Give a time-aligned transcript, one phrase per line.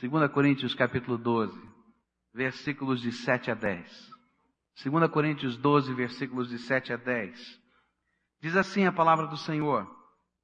[0.00, 1.60] 2 Coríntios capítulo 12,
[2.32, 4.10] versículos de 7 a 10.
[4.82, 7.60] 2 Coríntios 12, versículos de 7 a 10.
[8.40, 9.86] Diz assim a palavra do Senhor: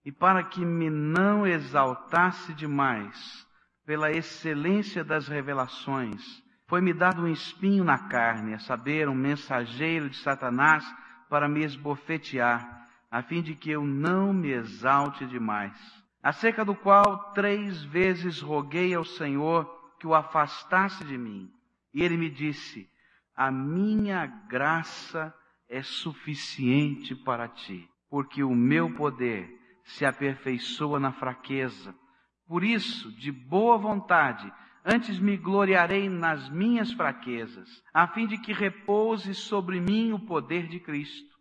[0.05, 3.47] E para que me não exaltasse demais
[3.87, 6.23] pela excelência das revelações,
[6.67, 10.85] foi-me dado um espinho na carne, a saber, um mensageiro de Satanás
[11.31, 16.06] para me esbofetear, a fim de que eu não me exalte demais.
[16.27, 19.65] Acerca do qual três vezes roguei ao Senhor
[20.01, 21.49] que o afastasse de mim.
[21.95, 22.91] E ele me disse:
[23.33, 25.33] A minha graça
[25.69, 29.49] é suficiente para ti, porque o meu poder
[29.85, 31.95] se aperfeiçoa na fraqueza.
[32.49, 34.53] Por isso, de boa vontade,
[34.85, 40.69] Antes me gloriarei nas minhas fraquezas, a fim de que repouse sobre mim o poder
[40.69, 41.35] de Cristo.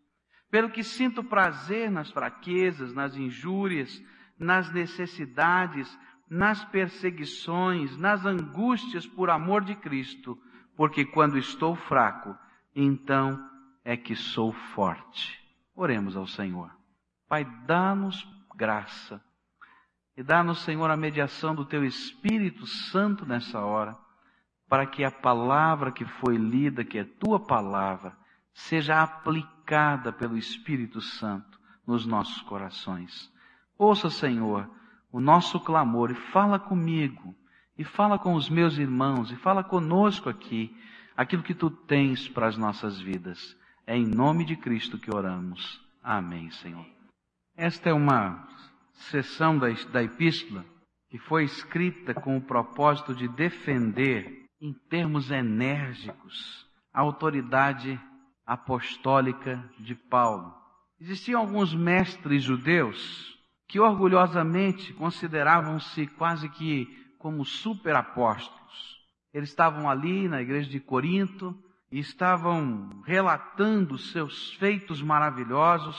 [0.50, 4.02] Pelo que sinto prazer nas fraquezas, nas injúrias,
[4.38, 5.98] nas necessidades,
[6.30, 10.38] nas perseguições, nas angústias por amor de Cristo,
[10.76, 12.36] porque quando estou fraco,
[12.76, 13.40] então
[13.84, 15.40] é que sou forte.
[15.76, 16.72] Oremos ao Senhor.
[17.28, 19.22] Pai, dá-nos graça
[20.18, 23.98] e dá-nos, Senhor, a mediação do Teu Espírito Santo nessa hora,
[24.68, 28.18] para que a palavra que foi lida, que é Tua palavra,
[28.54, 33.30] seja aplicada pelo Espírito Santo nos nossos corações.
[33.78, 34.70] Ouça, Senhor,
[35.12, 37.36] o nosso clamor e fala comigo,
[37.78, 40.76] e fala com os meus irmãos, e fala conosco aqui,
[41.16, 43.58] aquilo que Tu tens para as nossas vidas.
[43.86, 45.82] É em nome de Cristo que oramos.
[46.02, 46.86] Amém, Senhor.
[47.56, 48.48] Esta é uma
[48.94, 50.66] sessão da, da epístola
[51.10, 58.00] que foi escrita com o propósito de defender, em termos enérgicos, a autoridade
[58.46, 60.54] apostólica de Paulo.
[61.00, 63.35] Existiam alguns mestres judeus
[63.68, 68.96] que orgulhosamente consideravam-se quase que como superapóstolos.
[69.34, 71.58] Eles estavam ali na igreja de Corinto
[71.92, 75.98] e estavam relatando seus feitos maravilhosos,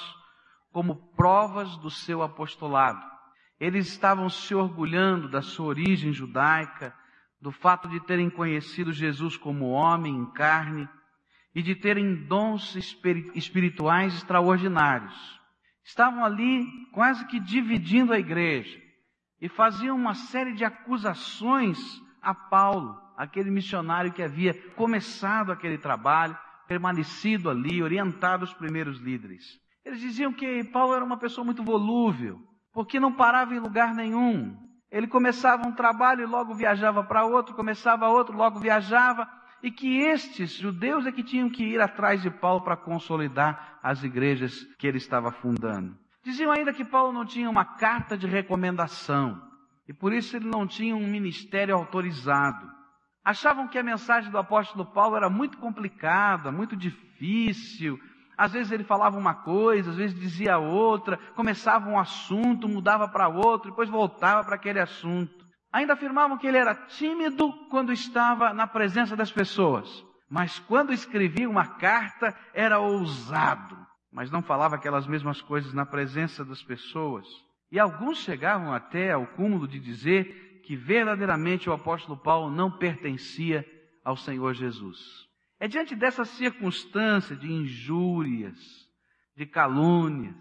[0.73, 3.03] como provas do seu apostolado.
[3.59, 6.95] Eles estavam se orgulhando da sua origem judaica,
[7.41, 10.89] do fato de terem conhecido Jesus como homem em carne
[11.55, 12.77] e de terem dons
[13.35, 15.41] espirituais extraordinários.
[15.87, 18.77] Estavam ali quase que dividindo a igreja
[19.41, 21.79] e faziam uma série de acusações
[22.21, 26.37] a Paulo, aquele missionário que havia começado aquele trabalho,
[26.67, 29.45] permanecido ali, orientado os primeiros líderes.
[29.85, 32.41] Eles diziam que Paulo era uma pessoa muito volúvel,
[32.73, 34.57] porque não parava em lugar nenhum.
[34.91, 39.31] Ele começava um trabalho e logo viajava para outro, começava outro, logo viajava,
[39.63, 44.03] e que estes judeus é que tinham que ir atrás de Paulo para consolidar as
[44.03, 45.97] igrejas que ele estava fundando.
[46.23, 49.41] Diziam ainda que Paulo não tinha uma carta de recomendação,
[49.89, 52.71] e por isso ele não tinha um ministério autorizado.
[53.25, 57.99] Achavam que a mensagem do apóstolo Paulo era muito complicada, muito difícil,
[58.37, 63.29] às vezes ele falava uma coisa, às vezes dizia outra, começava um assunto, mudava para
[63.29, 65.36] outro, depois voltava para aquele assunto.
[65.77, 71.51] Ainda afirmavam que ele era tímido quando estava na presença das pessoas, mas quando escrevia
[71.51, 73.77] uma carta era ousado,
[74.11, 77.27] mas não falava aquelas mesmas coisas na presença das pessoas.
[77.71, 83.63] E alguns chegavam até ao cúmulo de dizer que verdadeiramente o apóstolo Paulo não pertencia
[84.03, 85.29] ao Senhor Jesus.
[85.61, 88.59] É diante dessa circunstância de injúrias,
[89.37, 90.35] de calúnias,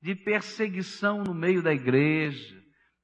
[0.00, 2.58] de perseguição no meio da igreja,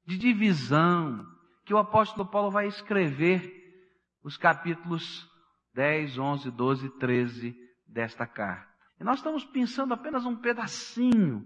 [0.06, 1.35] de divisão,
[1.66, 3.52] que o apóstolo Paulo vai escrever
[4.22, 5.28] os capítulos
[5.74, 7.56] 10, 11, 12 e 13
[7.86, 8.72] desta carta.
[9.00, 11.44] E nós estamos pensando apenas um pedacinho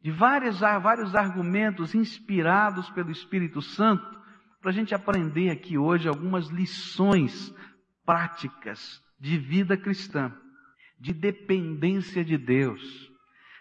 [0.00, 4.20] de vários, vários argumentos inspirados pelo Espírito Santo
[4.60, 7.52] para a gente aprender aqui hoje algumas lições
[8.04, 10.32] práticas de vida cristã,
[11.00, 13.10] de dependência de Deus,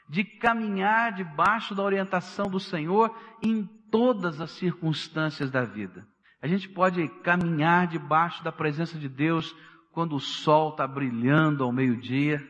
[0.10, 6.08] de caminhar debaixo da orientação do Senhor em todas as circunstâncias da vida.
[6.42, 9.56] A gente pode caminhar debaixo da presença de Deus
[9.92, 12.42] quando o sol está brilhando ao meio-dia,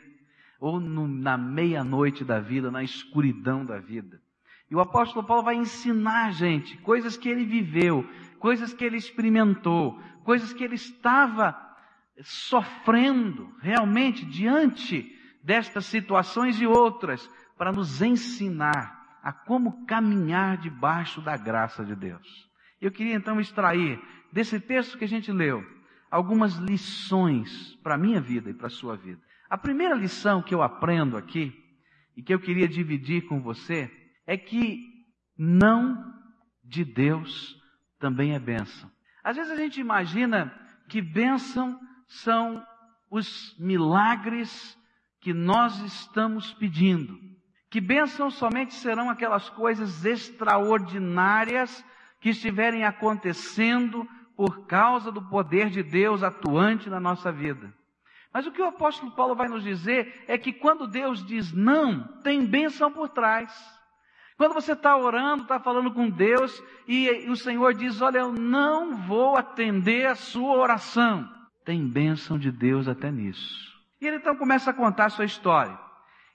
[0.59, 4.21] ou no, na meia-noite da vida, na escuridão da vida.
[4.69, 8.07] E o apóstolo Paulo vai ensinar a gente coisas que ele viveu,
[8.39, 11.57] coisas que ele experimentou, coisas que ele estava
[12.21, 17.27] sofrendo realmente diante destas situações e outras,
[17.57, 22.49] para nos ensinar a como caminhar debaixo da graça de Deus.
[22.79, 24.01] Eu queria então extrair
[24.31, 25.63] desse texto que a gente leu
[26.09, 29.21] algumas lições para a minha vida e para a sua vida.
[29.49, 31.53] A primeira lição que eu aprendo aqui
[32.15, 33.89] e que eu queria dividir com você
[34.25, 34.79] é que
[35.37, 36.13] não
[36.63, 37.59] de Deus
[37.99, 38.91] também é bênção.
[39.23, 40.53] Às vezes a gente imagina
[40.89, 42.65] que bênção são
[43.09, 44.77] os milagres
[45.19, 47.17] que nós estamos pedindo.
[47.71, 51.83] Que bênção somente serão aquelas coisas extraordinárias
[52.19, 57.73] que estiverem acontecendo por causa do poder de Deus atuante na nossa vida.
[58.33, 62.03] Mas o que o apóstolo Paulo vai nos dizer é que quando Deus diz não,
[62.21, 63.49] tem bênção por trás.
[64.35, 68.97] Quando você está orando, está falando com Deus e o Senhor diz: Olha, eu não
[68.97, 71.29] vou atender a sua oração.
[71.63, 73.71] Tem bênção de Deus até nisso.
[74.01, 75.79] E ele então começa a contar a sua história.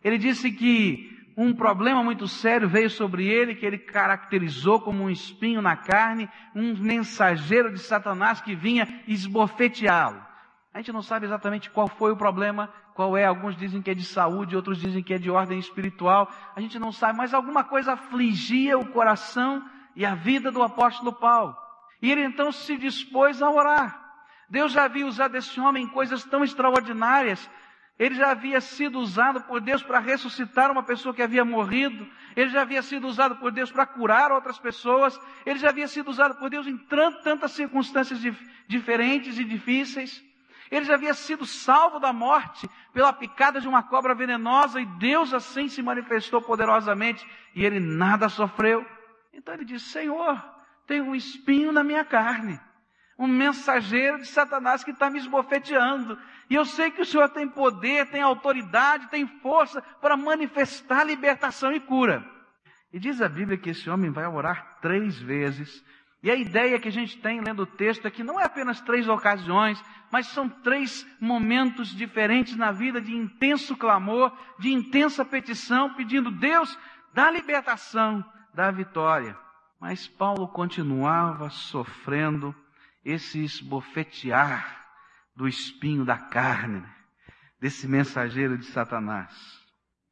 [0.03, 5.11] Ele disse que um problema muito sério veio sobre ele, que ele caracterizou como um
[5.11, 10.25] espinho na carne, um mensageiro de Satanás que vinha esbofeteá-lo.
[10.73, 13.25] A gente não sabe exatamente qual foi o problema, qual é.
[13.25, 16.31] Alguns dizem que é de saúde, outros dizem que é de ordem espiritual.
[16.55, 19.63] A gente não sabe, mas alguma coisa afligia o coração
[19.95, 21.57] e a vida do apóstolo Paulo.
[22.01, 24.07] E ele então se dispôs a orar.
[24.49, 27.51] Deus já havia usado esse homem em coisas tão extraordinárias.
[27.99, 32.07] Ele já havia sido usado por Deus para ressuscitar uma pessoa que havia morrido.
[32.37, 35.19] Ele já havia sido usado por Deus para curar outras pessoas.
[35.47, 38.21] Ele já havia sido usado por Deus em tantas circunstâncias
[38.69, 40.23] diferentes e difíceis.
[40.71, 45.33] Ele já havia sido salvo da morte pela picada de uma cobra venenosa e Deus
[45.33, 48.85] assim se manifestou poderosamente e ele nada sofreu.
[49.33, 50.45] Então ele disse: Senhor,
[50.87, 52.61] tem um espinho na minha carne
[53.19, 56.19] um mensageiro de Satanás que está me esbofeteando.
[56.51, 61.73] E eu sei que o Senhor tem poder, tem autoridade, tem força para manifestar libertação
[61.73, 62.25] e cura.
[62.93, 65.83] E diz a Bíblia que esse homem vai orar três vezes.
[66.23, 68.81] E a ideia que a gente tem lendo o texto é que não é apenas
[68.81, 75.95] três ocasiões, mas são três momentos diferentes na vida de intenso clamor, de intensa petição,
[75.95, 76.79] pedindo Deus,
[77.15, 78.25] dá libertação,
[78.55, 79.37] dá vitória.
[79.81, 82.55] Mas Paulo continuava sofrendo
[83.07, 84.85] esse esbofetear
[85.35, 86.83] do espinho da carne,
[87.61, 89.33] desse mensageiro de Satanás.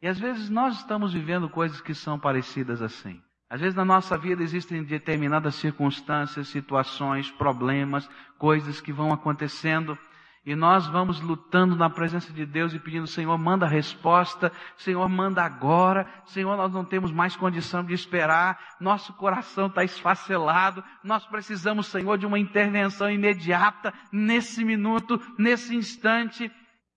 [0.00, 3.20] E às vezes nós estamos vivendo coisas que são parecidas assim.
[3.50, 8.08] Às vezes na nossa vida existem determinadas circunstâncias, situações, problemas,
[8.38, 9.98] coisas que vão acontecendo
[10.46, 15.08] e nós vamos lutando na presença de Deus e pedindo, Senhor, manda a resposta, Senhor,
[15.08, 21.24] manda agora, Senhor, nós não temos mais condição de esperar, nosso coração está esfacelado, nós
[21.24, 26.52] precisamos, Senhor, de uma intervenção imediata, nesse minuto, nesse instante.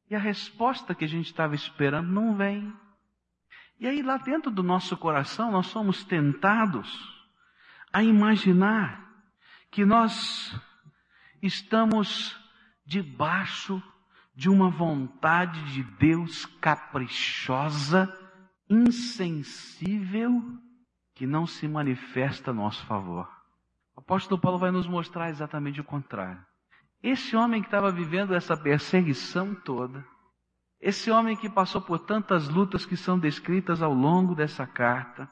[0.10, 2.74] E a resposta que a gente estava esperando não vem.
[3.80, 6.90] E aí, lá dentro do nosso coração, nós somos tentados
[7.94, 9.08] a imaginar
[9.72, 10.54] que nós
[11.42, 12.38] estamos
[12.88, 13.84] debaixo
[14.34, 18.08] de uma vontade de Deus caprichosa,
[18.70, 20.42] insensível,
[21.14, 23.28] que não se manifesta a nosso favor.
[23.96, 26.40] O apóstolo Paulo vai nos mostrar exatamente o contrário.
[27.04, 30.06] Esse homem que estava vivendo essa perseguição toda,
[30.80, 35.30] esse homem que passou por tantas lutas que são descritas ao longo dessa carta,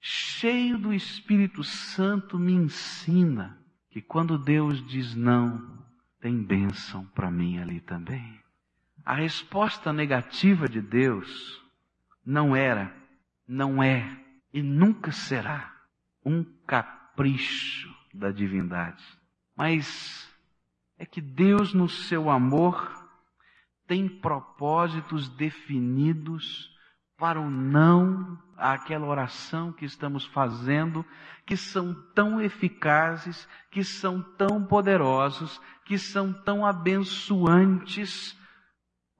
[0.00, 3.58] cheio do Espírito Santo, me ensina
[3.90, 5.78] que quando Deus diz não,
[6.20, 8.40] tem bênção para mim ali também.
[9.04, 11.62] A resposta negativa de Deus
[12.24, 12.94] não era,
[13.46, 14.04] não é
[14.52, 15.74] e nunca será
[16.24, 19.04] um capricho da divindade,
[19.56, 20.28] mas
[20.98, 23.08] é que Deus, no seu amor,
[23.86, 26.76] tem propósitos definidos
[27.18, 31.04] para o não àquela oração que estamos fazendo,
[31.44, 38.38] que são tão eficazes, que são tão poderosos, que são tão abençoantes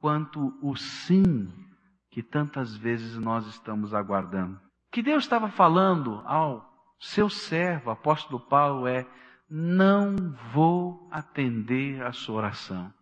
[0.00, 1.52] quanto o sim
[2.10, 4.56] que tantas vezes nós estamos aguardando.
[4.56, 6.66] O que Deus estava falando ao
[7.00, 9.06] seu servo, apóstolo Paulo, é:
[9.50, 10.14] não
[10.52, 12.92] vou atender a sua oração,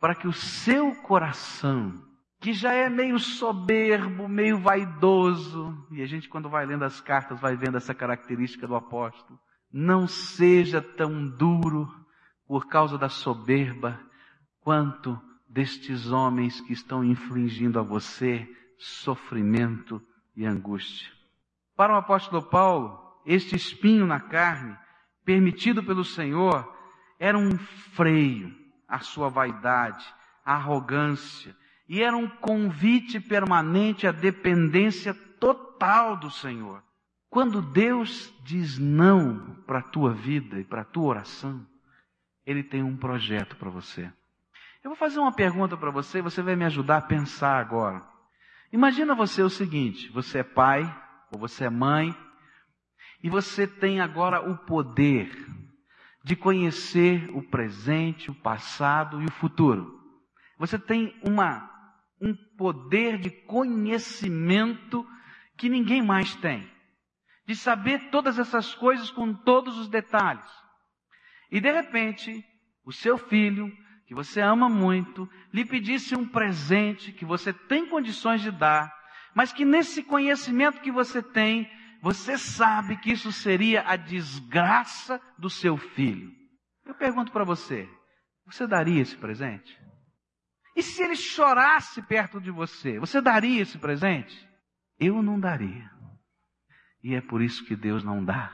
[0.00, 2.02] para que o seu coração
[2.44, 7.40] que já é meio soberbo, meio vaidoso, e a gente quando vai lendo as cartas
[7.40, 9.40] vai vendo essa característica do apóstolo,
[9.72, 11.90] não seja tão duro
[12.46, 13.98] por causa da soberba
[14.60, 18.46] quanto destes homens que estão infligindo a você
[18.76, 19.98] sofrimento
[20.36, 21.10] e angústia.
[21.74, 24.76] Para o apóstolo Paulo, este espinho na carne,
[25.24, 26.70] permitido pelo Senhor,
[27.18, 28.54] era um freio
[28.86, 30.04] à sua vaidade,
[30.44, 31.56] à arrogância,
[31.88, 36.82] e era um convite permanente à dependência total do Senhor.
[37.28, 41.66] Quando Deus diz não para a tua vida e para a tua oração,
[42.46, 44.10] Ele tem um projeto para você.
[44.82, 48.06] Eu vou fazer uma pergunta para você e você vai me ajudar a pensar agora.
[48.72, 50.82] Imagina você o seguinte: você é pai
[51.32, 52.14] ou você é mãe
[53.22, 55.34] e você tem agora o poder
[56.22, 60.00] de conhecer o presente, o passado e o futuro.
[60.58, 61.73] Você tem uma,
[62.24, 65.06] um poder de conhecimento
[65.56, 66.68] que ninguém mais tem.
[67.46, 70.46] De saber todas essas coisas com todos os detalhes.
[71.50, 72.42] E de repente,
[72.84, 73.70] o seu filho,
[74.06, 78.92] que você ama muito, lhe pedisse um presente que você tem condições de dar,
[79.34, 85.50] mas que nesse conhecimento que você tem, você sabe que isso seria a desgraça do
[85.50, 86.32] seu filho.
[86.84, 87.88] Eu pergunto para você,
[88.46, 89.83] você daria esse presente?
[90.76, 94.48] E se ele chorasse perto de você, você daria esse presente?
[94.98, 95.90] Eu não daria.
[97.02, 98.52] E é por isso que Deus não dá.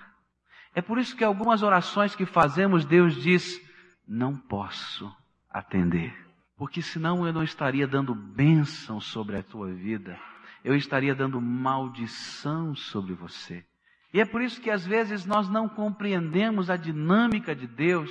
[0.74, 3.60] É por isso que algumas orações que fazemos, Deus diz:
[4.06, 5.10] não posso
[5.48, 6.14] atender.
[6.56, 10.18] Porque senão eu não estaria dando bênção sobre a tua vida,
[10.62, 13.64] eu estaria dando maldição sobre você.
[14.12, 18.10] E é por isso que às vezes nós não compreendemos a dinâmica de Deus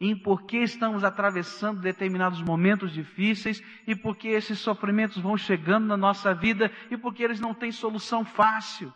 [0.00, 5.86] em por que estamos atravessando determinados momentos difíceis e por que esses sofrimentos vão chegando
[5.86, 8.92] na nossa vida e porque eles não têm solução fácil.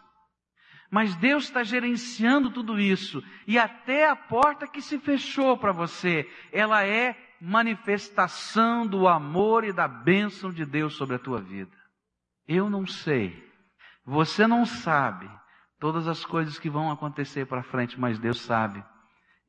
[0.91, 6.31] Mas Deus está gerenciando tudo isso e até a porta que se fechou para você,
[6.53, 11.77] ela é manifestação do amor e da bênção de Deus sobre a tua vida.
[12.47, 13.51] Eu não sei,
[14.05, 15.29] você não sabe
[15.81, 18.85] todas as coisas que vão acontecer para frente, mas Deus sabe.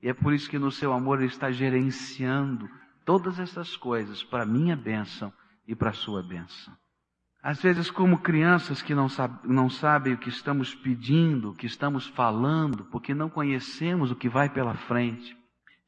[0.03, 2.69] E é por isso que no seu amor Ele está gerenciando
[3.05, 5.31] todas essas coisas para minha bênção
[5.65, 6.75] e para a sua bênção.
[7.41, 11.65] Às vezes, como crianças que não, sabe, não sabem o que estamos pedindo, o que
[11.65, 15.37] estamos falando, porque não conhecemos o que vai pela frente,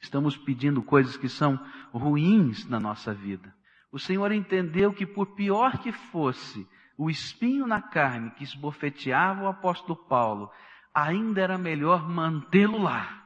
[0.01, 1.59] estamos pedindo coisas que são
[1.91, 3.53] ruins na nossa vida.
[3.91, 6.65] O Senhor entendeu que, por pior que fosse
[6.97, 10.49] o espinho na carne que esbofeteava o apóstolo Paulo,
[10.93, 13.24] ainda era melhor mantê-lo lá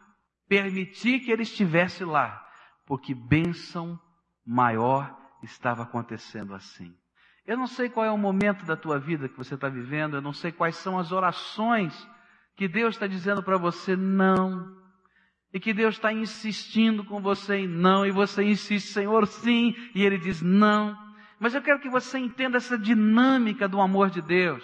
[0.50, 2.44] permitir que ele estivesse lá,
[2.86, 3.98] porque bênção
[4.46, 6.94] maior estava acontecendo assim.
[7.46, 10.22] Eu não sei qual é o momento da tua vida que você está vivendo, eu
[10.22, 11.96] não sei quais são as orações
[12.56, 14.76] que Deus está dizendo para você não,
[15.54, 20.04] e que Deus está insistindo com você em não, e você insiste, Senhor, sim, e
[20.04, 20.98] Ele diz não.
[21.40, 24.64] Mas eu quero que você entenda essa dinâmica do amor de Deus,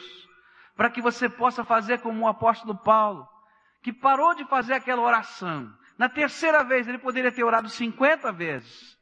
[0.76, 3.28] para que você possa fazer como o apóstolo Paulo
[3.86, 5.72] que parou de fazer aquela oração.
[5.96, 8.98] Na terceira vez, ele poderia ter orado 50 vezes.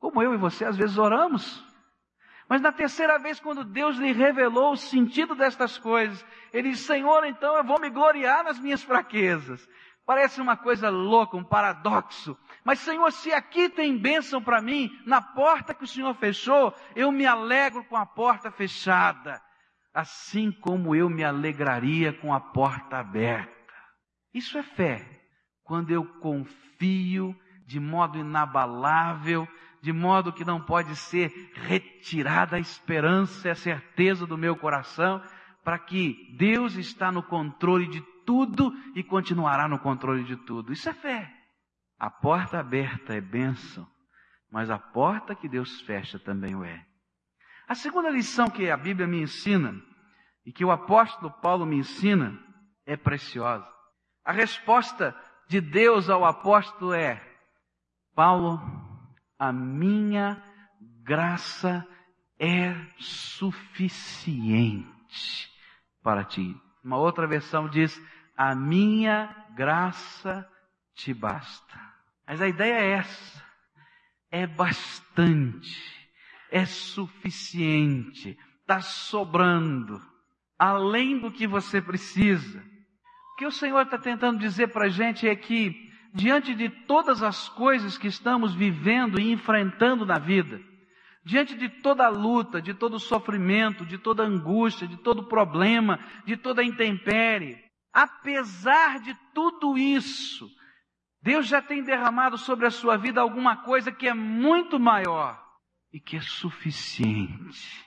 [0.00, 1.64] Como eu e você às vezes oramos.
[2.48, 7.24] Mas na terceira vez, quando Deus lhe revelou o sentido destas coisas, ele disse: Senhor,
[7.24, 9.64] então eu vou me gloriar nas minhas fraquezas.
[10.04, 12.36] Parece uma coisa louca, um paradoxo.
[12.64, 17.12] Mas, Senhor, se aqui tem bênção para mim, na porta que o Senhor fechou, eu
[17.12, 19.40] me alegro com a porta fechada.
[19.94, 23.59] Assim como eu me alegraria com a porta aberta.
[24.32, 25.20] Isso é fé.
[25.64, 27.34] Quando eu confio
[27.66, 29.46] de modo inabalável,
[29.80, 35.22] de modo que não pode ser retirada a esperança e a certeza do meu coração,
[35.64, 40.72] para que Deus está no controle de tudo e continuará no controle de tudo.
[40.72, 41.32] Isso é fé.
[41.98, 43.86] A porta aberta é bênção,
[44.50, 46.84] mas a porta que Deus fecha também o é.
[47.68, 49.74] A segunda lição que a Bíblia me ensina
[50.44, 52.36] e que o apóstolo Paulo me ensina
[52.84, 53.68] é preciosa.
[54.30, 55.12] A resposta
[55.48, 57.20] de Deus ao apóstolo é:
[58.14, 58.62] Paulo,
[59.36, 60.40] a minha
[61.02, 61.84] graça
[62.38, 64.86] é suficiente
[66.00, 66.56] para ti.
[66.84, 68.00] Uma outra versão diz:
[68.36, 70.48] A minha graça
[70.94, 71.80] te basta.
[72.24, 73.44] Mas a ideia é essa:
[74.30, 76.08] é bastante,
[76.52, 80.00] é suficiente, está sobrando,
[80.56, 82.69] além do que você precisa
[83.40, 85.74] que o Senhor está tentando dizer para a gente é que,
[86.12, 90.60] diante de todas as coisas que estamos vivendo e enfrentando na vida,
[91.24, 95.98] diante de toda a luta, de todo o sofrimento, de toda angústia, de todo problema,
[96.26, 97.56] de toda intempérie,
[97.94, 100.46] apesar de tudo isso,
[101.22, 105.42] Deus já tem derramado sobre a sua vida alguma coisa que é muito maior
[105.90, 107.86] e que é suficiente,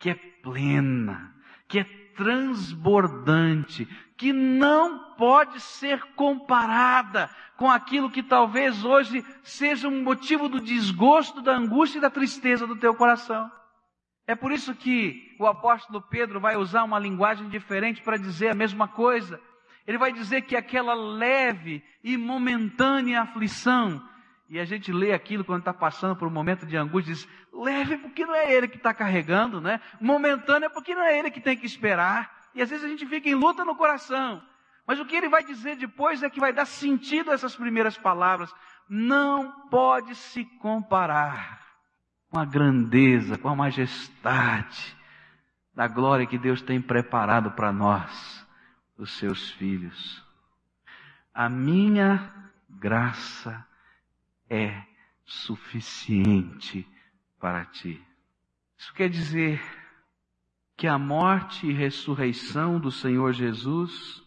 [0.00, 1.30] que é plena,
[1.68, 10.02] que é transbordante, que não pode ser comparada com aquilo que talvez hoje seja um
[10.02, 13.50] motivo do desgosto, da angústia e da tristeza do teu coração.
[14.26, 18.54] É por isso que o apóstolo Pedro vai usar uma linguagem diferente para dizer a
[18.54, 19.40] mesma coisa.
[19.86, 24.02] Ele vai dizer que aquela leve e momentânea aflição,
[24.54, 27.96] e a gente lê aquilo quando está passando por um momento de angústia, diz, leve
[27.96, 29.80] porque não é ele que está carregando, né?
[30.00, 32.30] Momentânea porque não é ele que tem que esperar.
[32.54, 34.40] E às vezes a gente fica em luta no coração.
[34.86, 37.98] Mas o que ele vai dizer depois é que vai dar sentido a essas primeiras
[37.98, 38.54] palavras.
[38.88, 41.60] Não pode se comparar
[42.30, 44.96] com a grandeza, com a majestade
[45.74, 48.46] da glória que Deus tem preparado para nós,
[48.96, 50.24] os seus filhos.
[51.34, 52.32] A minha
[52.70, 53.66] graça
[54.48, 54.82] é
[55.24, 56.86] suficiente
[57.40, 58.02] para ti.
[58.78, 59.62] Isso quer dizer
[60.76, 64.22] que a morte e ressurreição do Senhor Jesus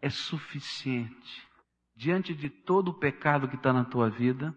[0.00, 1.52] é suficiente
[2.02, 4.52] diante de todo o pecado que está na tua vida,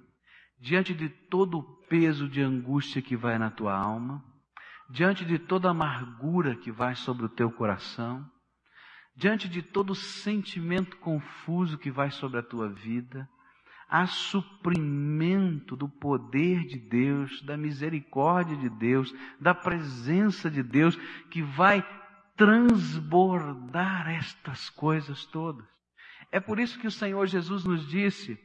[0.60, 4.24] diante de todo o peso de angústia que vai na tua alma,
[4.90, 8.26] diante de toda a amargura que vai sobre o teu coração,
[9.16, 13.30] diante de todo o sentimento confuso que vai sobre a tua vida,
[13.90, 20.96] há suprimento do poder de Deus, da misericórdia de Deus, da presença de Deus,
[21.30, 21.86] que vai
[22.36, 25.66] transbordar estas coisas todas.
[26.32, 28.38] É por isso que o Senhor Jesus nos disse,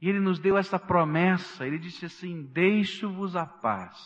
[0.00, 3.96] e Ele nos deu essa promessa, Ele disse assim: Deixo-vos a paz,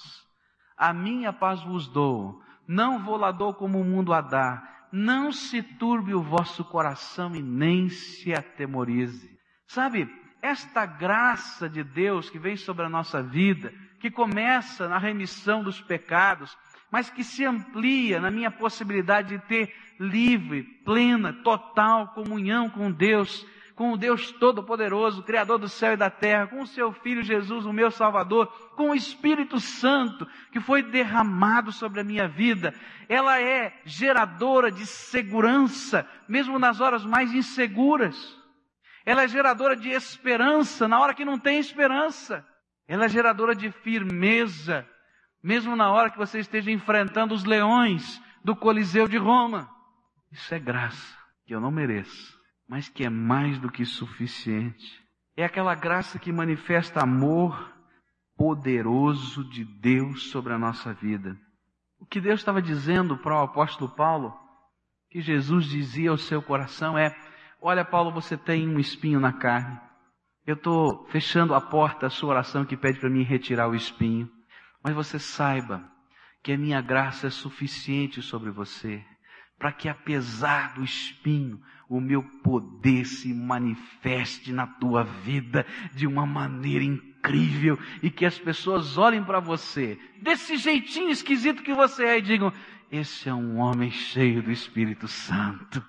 [0.77, 5.33] a minha paz vos dou, não vou lá dou como o mundo a dá, não
[5.33, 9.37] se turbe o vosso coração e nem se atemorize.
[9.67, 10.09] Sabe,
[10.47, 15.81] esta graça de Deus que vem sobre a nossa vida, que começa na remissão dos
[15.81, 16.57] pecados,
[16.91, 23.45] mas que se amplia na minha possibilidade de ter livre, plena, total comunhão com Deus,
[23.75, 27.67] com o Deus Todo-Poderoso, Criador do céu e da terra, com o seu Filho Jesus,
[27.67, 32.73] o meu Salvador, com o Espírito Santo que foi derramado sobre a minha vida.
[33.09, 38.46] Ela é geradora de segurança, mesmo nas horas mais inseguras.
[39.07, 42.45] Ela é geradora de esperança na hora que não tem esperança.
[42.89, 44.85] Ela é geradora de firmeza,
[45.41, 49.71] mesmo na hora que você esteja enfrentando os leões do Coliseu de Roma.
[50.33, 52.37] Isso é graça que eu não mereço,
[52.69, 55.01] mas que é mais do que suficiente.
[55.37, 57.73] É aquela graça que manifesta amor
[58.37, 61.39] poderoso de Deus sobre a nossa vida.
[62.01, 64.35] O que Deus estava dizendo para o apóstolo Paulo,
[65.11, 67.17] que Jesus dizia ao seu coração é:
[67.61, 69.79] Olha, Paulo, você tem um espinho na carne.
[70.47, 74.31] Eu estou fechando a porta à sua oração que pede para mim retirar o espinho.
[74.83, 75.83] Mas você saiba
[76.43, 79.03] que a minha graça é suficiente sobre você,
[79.59, 86.25] para que apesar do espinho, o meu poder se manifeste na tua vida de uma
[86.25, 92.19] maneira incrível e que as pessoas olhem para você desse jeitinho esquisito que você é
[92.19, 92.53] e digam:
[92.93, 95.85] esse é um homem cheio do Espírito Santo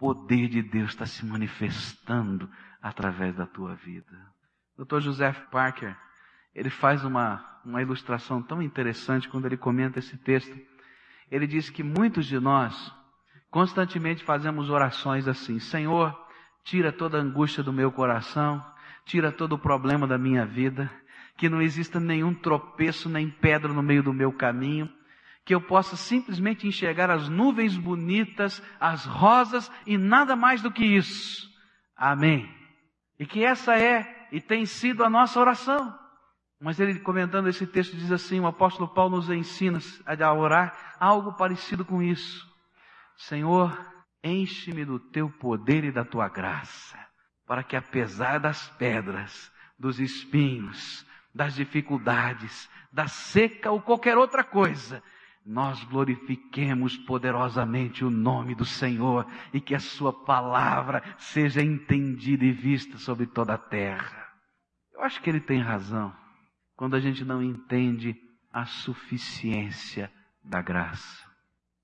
[0.00, 4.18] poder de Deus está se manifestando através da tua vida.
[4.78, 5.00] Dr.
[5.00, 5.94] Joseph Parker,
[6.54, 10.58] ele faz uma, uma ilustração tão interessante quando ele comenta esse texto.
[11.30, 12.92] Ele diz que muitos de nós
[13.50, 16.18] constantemente fazemos orações assim: Senhor,
[16.64, 18.64] tira toda a angústia do meu coração,
[19.04, 20.90] tira todo o problema da minha vida,
[21.36, 24.90] que não exista nenhum tropeço nem pedra no meio do meu caminho,
[25.44, 30.84] que eu possa simplesmente enxergar as nuvens bonitas, as rosas e nada mais do que
[30.84, 31.48] isso.
[31.96, 32.48] Amém.
[33.18, 35.98] E que essa é e tem sido a nossa oração.
[36.60, 41.32] Mas ele comentando esse texto diz assim: o apóstolo Paulo nos ensina a orar algo
[41.32, 42.46] parecido com isso.
[43.16, 43.78] Senhor,
[44.22, 46.98] enche-me do teu poder e da tua graça,
[47.46, 55.02] para que apesar das pedras, dos espinhos, das dificuldades, da seca ou qualquer outra coisa,
[55.44, 62.52] nós glorifiquemos poderosamente o nome do Senhor e que a Sua palavra seja entendida e
[62.52, 64.28] vista sobre toda a terra.
[64.92, 66.14] Eu acho que ele tem razão
[66.76, 68.16] quando a gente não entende
[68.52, 70.10] a suficiência
[70.44, 71.28] da graça.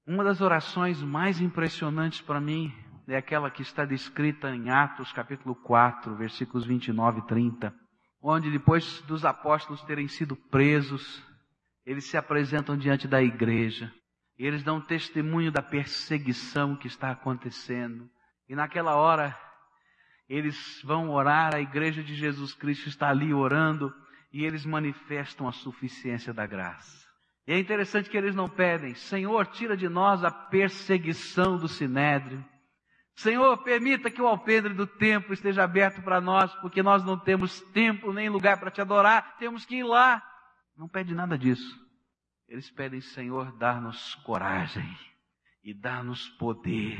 [0.06, 2.72] Uma das orações mais impressionantes para mim
[3.08, 7.74] é aquela que está descrita em Atos capítulo 4, versículos 29 e 30,
[8.22, 11.22] onde depois dos apóstolos terem sido presos,
[11.86, 13.92] eles se apresentam diante da igreja,
[14.36, 18.10] e eles dão testemunho da perseguição que está acontecendo.
[18.48, 19.38] E naquela hora,
[20.28, 23.94] eles vão orar, a igreja de Jesus Cristo está ali orando,
[24.32, 27.06] e eles manifestam a suficiência da graça.
[27.46, 32.44] E é interessante que eles não pedem, Senhor, tira de nós a perseguição do sinédrio.
[33.14, 37.60] Senhor, permita que o alpendre do templo esteja aberto para nós, porque nós não temos
[37.70, 40.22] tempo nem lugar para te adorar, temos que ir lá.
[40.76, 41.86] Não pede nada disso.
[42.46, 44.86] Eles pedem, Senhor, dar-nos coragem
[45.64, 46.98] e dar-nos poder,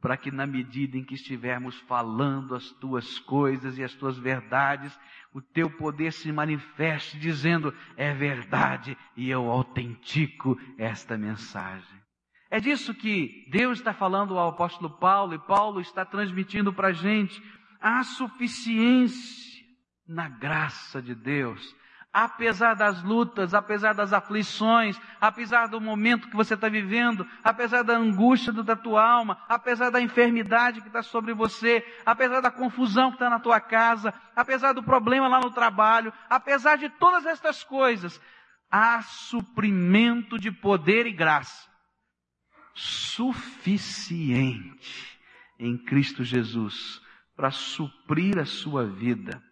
[0.00, 4.98] para que na medida em que estivermos falando as tuas coisas e as tuas verdades,
[5.32, 12.02] o teu poder se manifeste dizendo, é verdade, e eu autentico esta mensagem.
[12.50, 16.92] É disso que Deus está falando ao apóstolo Paulo e Paulo está transmitindo para a
[16.92, 17.40] gente.
[17.80, 19.64] Há suficiência
[20.06, 21.74] na graça de Deus
[22.12, 27.96] apesar das lutas, apesar das aflições, apesar do momento que você está vivendo, apesar da
[27.96, 33.16] angústia da tua alma, apesar da enfermidade que está sobre você, apesar da confusão que
[33.16, 38.20] está na tua casa, apesar do problema lá no trabalho, apesar de todas estas coisas,
[38.70, 41.72] há suprimento de poder e graça
[42.74, 44.22] suficiente
[45.58, 47.00] em Cristo Jesus
[47.36, 49.42] para suprir a sua vida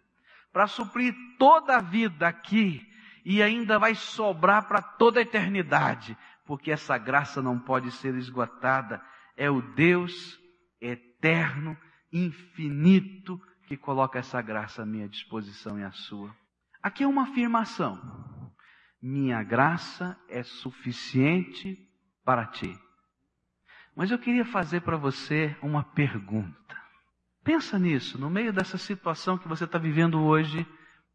[0.51, 2.85] para suprir toda a vida aqui
[3.23, 9.01] e ainda vai sobrar para toda a eternidade, porque essa graça não pode ser esgotada.
[9.37, 10.39] É o Deus
[10.79, 11.77] eterno,
[12.11, 16.35] infinito, que coloca essa graça à minha disposição e à sua.
[16.81, 17.99] Aqui é uma afirmação.
[19.01, 21.77] Minha graça é suficiente
[22.23, 22.77] para ti.
[23.95, 26.60] Mas eu queria fazer para você uma pergunta.
[27.43, 30.65] Pensa nisso, no meio dessa situação que você está vivendo hoje,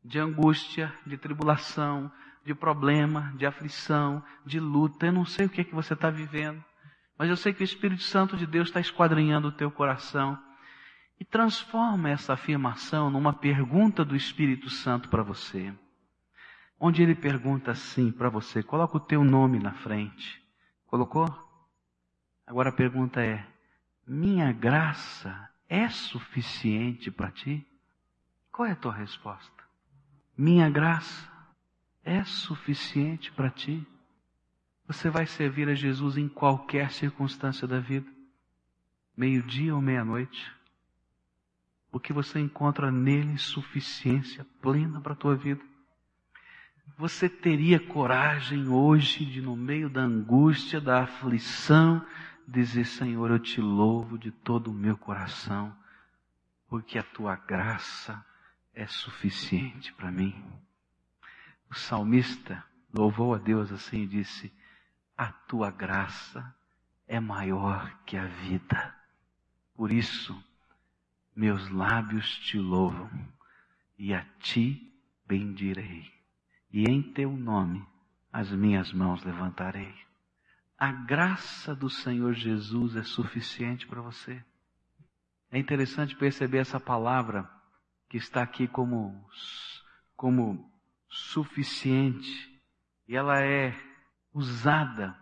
[0.04, 2.10] de angústia, de tribulação,
[2.44, 5.06] de problema, de aflição, de luta.
[5.06, 6.64] Eu não sei o que é que você está vivendo,
[7.18, 10.38] mas eu sei que o Espírito Santo de Deus está esquadrinhando o teu coração
[11.18, 15.72] e transforma essa afirmação numa pergunta do Espírito Santo para você.
[16.78, 20.42] Onde ele pergunta assim para você, coloca o teu nome na frente.
[20.86, 21.26] Colocou?
[22.46, 23.46] Agora a pergunta é:
[24.06, 27.66] minha graça é suficiente para ti?
[28.52, 29.64] Qual é a tua resposta?
[30.36, 31.28] Minha graça
[32.04, 33.86] é suficiente para ti?
[34.86, 38.08] Você vai servir a Jesus em qualquer circunstância da vida,
[39.16, 40.52] meio-dia ou meia-noite,
[41.90, 45.62] porque você encontra nele suficiência plena para a tua vida.
[46.96, 52.04] Você teria coragem hoje de, no meio da angústia, da aflição,
[52.46, 55.76] dizer: Senhor, eu te louvo de todo o meu coração,
[56.68, 58.24] porque a tua graça
[58.72, 60.34] é suficiente para mim.
[61.70, 64.52] O salmista louvou a Deus assim e disse:
[65.16, 66.54] A tua graça
[67.06, 68.94] é maior que a vida.
[69.74, 70.42] Por isso,
[71.34, 73.10] meus lábios te louvam
[73.98, 74.92] e a ti
[75.26, 76.10] bendirei,
[76.72, 77.86] e em teu nome
[78.32, 80.05] as minhas mãos levantarei
[80.78, 84.44] a graça do Senhor Jesus é suficiente para você.
[85.50, 87.48] É interessante perceber essa palavra
[88.08, 89.24] que está aqui como,
[90.14, 90.70] como
[91.08, 92.60] suficiente.
[93.08, 93.74] E ela é
[94.34, 95.16] usada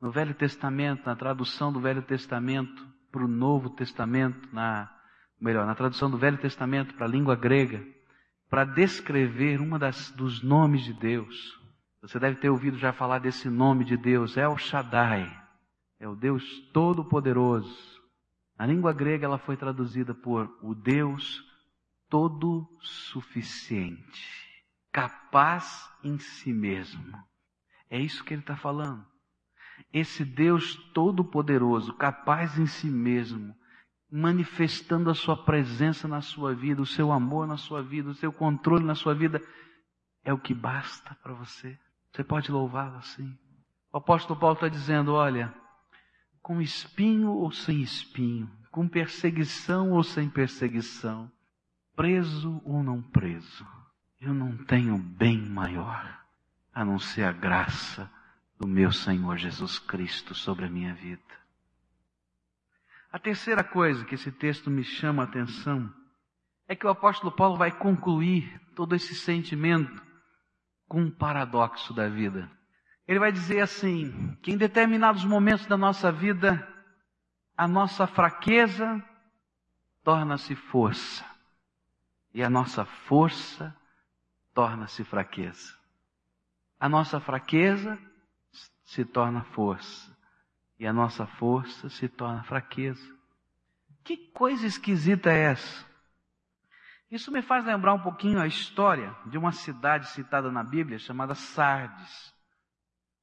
[0.00, 4.88] no Velho Testamento, na tradução do Velho Testamento para o Novo Testamento, na,
[5.40, 7.84] melhor, na tradução do Velho Testamento para a língua grega,
[8.48, 11.59] para descrever uma das, dos nomes de Deus.
[12.02, 15.28] Você deve ter ouvido já falar desse nome de Deus, El Shaddai.
[15.98, 18.00] É o Deus Todo-Poderoso.
[18.58, 21.44] Na língua grega ela foi traduzida por o Deus
[22.08, 27.16] Todo-Suficiente, capaz em si mesmo.
[27.88, 29.06] É isso que ele está falando.
[29.92, 33.54] Esse Deus Todo-Poderoso, capaz em si mesmo,
[34.10, 38.32] manifestando a sua presença na sua vida, o seu amor na sua vida, o seu
[38.32, 39.42] controle na sua vida,
[40.24, 41.78] é o que basta para você.
[42.12, 43.36] Você pode louvá-lo assim.
[43.92, 45.52] O apóstolo Paulo está dizendo: olha,
[46.42, 51.30] com espinho ou sem espinho, com perseguição ou sem perseguição,
[51.94, 53.66] preso ou não preso,
[54.20, 56.20] eu não tenho bem maior
[56.72, 58.10] a não ser a graça
[58.58, 61.22] do meu Senhor Jesus Cristo sobre a minha vida.
[63.12, 65.92] A terceira coisa que esse texto me chama a atenção
[66.68, 70.09] é que o apóstolo Paulo vai concluir todo esse sentimento
[70.90, 72.50] com um paradoxo da vida.
[73.06, 76.66] Ele vai dizer assim: que em determinados momentos da nossa vida,
[77.56, 79.00] a nossa fraqueza
[80.02, 81.24] torna-se força,
[82.34, 83.74] e a nossa força
[84.52, 85.78] torna-se fraqueza.
[86.78, 87.96] A nossa fraqueza
[88.84, 90.10] se torna força,
[90.76, 93.16] e a nossa força se torna fraqueza.
[94.02, 95.89] Que coisa esquisita é essa?
[97.10, 101.34] Isso me faz lembrar um pouquinho a história de uma cidade citada na Bíblia chamada
[101.34, 102.32] Sardes.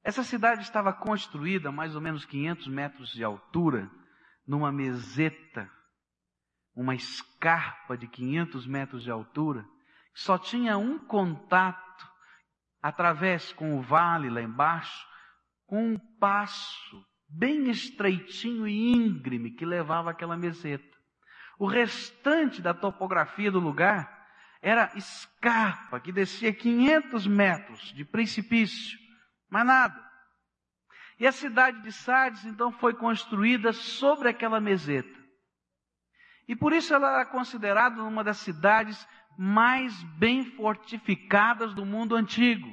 [0.04, 3.90] Essa cidade estava construída a mais ou menos 500 metros de altura,
[4.46, 5.70] numa meseta,
[6.74, 9.62] uma escarpa de 500 metros de altura,
[10.14, 12.06] que só tinha um contato
[12.82, 15.06] através com o vale lá embaixo,
[15.66, 20.97] com um passo bem estreitinho e íngreme que levava aquela meseta.
[21.58, 24.16] O restante da topografia do lugar
[24.62, 28.98] era escarpa que descia 500 metros de precipício,
[29.50, 30.08] mas nada.
[31.18, 35.18] E a cidade de Sardes então foi construída sobre aquela meseta.
[36.46, 42.68] E por isso ela era considerada uma das cidades mais bem fortificadas do mundo antigo.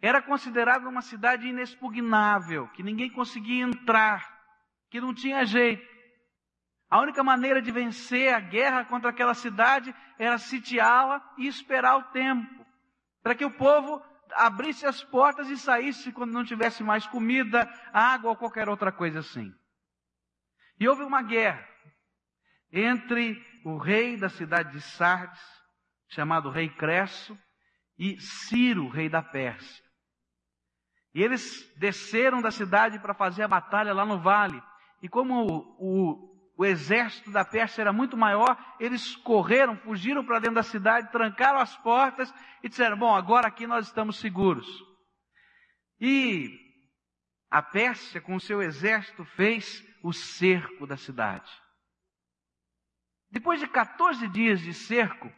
[0.00, 4.24] Era considerada uma cidade inexpugnável, que ninguém conseguia entrar,
[4.90, 5.97] que não tinha jeito.
[6.90, 12.04] A única maneira de vencer a guerra contra aquela cidade era sitiá-la e esperar o
[12.04, 12.66] tempo,
[13.22, 18.30] para que o povo abrisse as portas e saísse quando não tivesse mais comida, água
[18.30, 19.52] ou qualquer outra coisa assim.
[20.80, 21.66] E houve uma guerra
[22.72, 25.40] entre o rei da cidade de Sardes,
[26.08, 27.38] chamado rei Cresso,
[27.98, 29.84] e Ciro, rei da Pérsia.
[31.14, 34.62] E eles desceram da cidade para fazer a batalha lá no vale.
[35.02, 36.27] E como o, o,
[36.58, 41.60] o exército da Pérsia era muito maior, eles correram, fugiram para dentro da cidade, trancaram
[41.60, 44.66] as portas e disseram: Bom, agora aqui nós estamos seguros.
[46.00, 46.50] E
[47.48, 51.48] a Pérsia, com o seu exército, fez o cerco da cidade.
[53.30, 55.32] Depois de 14 dias de cerco,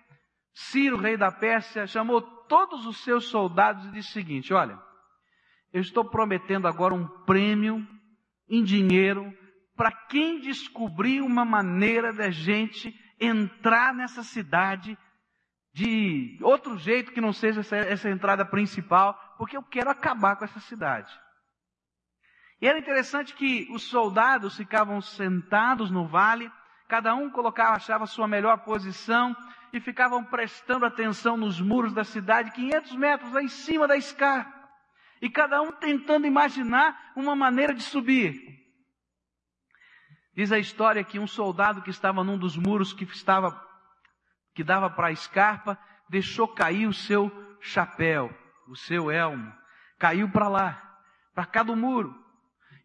[0.55, 4.81] Ciro, rei da Pérsia, chamou todos os seus soldados e disse o seguinte: Olha,
[5.71, 7.87] eu estou prometendo agora um prêmio
[8.49, 9.39] em dinheiro
[9.81, 14.95] para quem descobrir uma maneira da gente entrar nessa cidade
[15.73, 20.45] de outro jeito que não seja essa, essa entrada principal, porque eu quero acabar com
[20.45, 21.11] essa cidade.
[22.61, 26.53] E era interessante que os soldados ficavam sentados no vale
[26.87, 29.35] Cada um colocava, achava a sua melhor posição
[29.73, 34.53] e ficavam prestando atenção nos muros da cidade, 500 metros lá em cima da escarpa.
[35.23, 38.61] E cada um tentando imaginar uma maneira de subir.
[40.41, 43.63] Diz a história que um soldado que estava num dos muros que estava
[44.55, 48.35] que dava para a escarpa, deixou cair o seu chapéu,
[48.67, 49.53] o seu elmo,
[49.99, 50.99] caiu para lá,
[51.35, 52.19] para cá do muro.